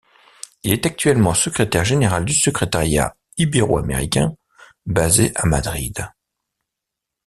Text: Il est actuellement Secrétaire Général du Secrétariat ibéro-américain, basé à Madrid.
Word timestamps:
Il 0.63 0.73
est 0.73 0.87
actuellement 0.87 1.35
Secrétaire 1.35 1.85
Général 1.85 2.25
du 2.25 2.33
Secrétariat 2.33 3.15
ibéro-américain, 3.37 4.35
basé 4.87 5.31
à 5.35 5.45
Madrid. 5.45 6.09